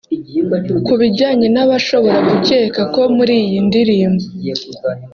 Ku 0.85 0.93
bijyanye 1.01 1.47
n’abashobora 1.53 2.19
gukeka 2.29 2.81
ko 2.93 3.01
muri 3.15 3.33
iyi 3.43 3.59
ndirimbo 3.67 4.25